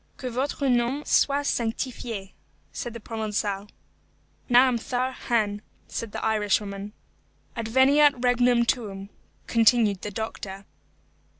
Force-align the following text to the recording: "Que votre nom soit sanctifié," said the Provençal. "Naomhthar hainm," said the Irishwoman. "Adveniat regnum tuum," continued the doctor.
"Que 0.17 0.31
votre 0.31 0.67
nom 0.67 1.05
soit 1.05 1.45
sanctifié," 1.45 2.31
said 2.73 2.91
the 2.95 2.99
Provençal. 2.99 3.69
"Naomhthar 4.49 5.13
hainm," 5.27 5.61
said 5.87 6.11
the 6.11 6.25
Irishwoman. 6.25 6.93
"Adveniat 7.55 8.13
regnum 8.25 8.65
tuum," 8.65 9.09
continued 9.45 10.01
the 10.01 10.09
doctor. 10.09 10.65